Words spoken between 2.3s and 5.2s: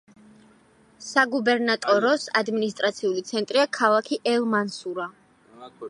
ადმინისტრაციული ცენტრია ქალაქი ელ-მანსურა.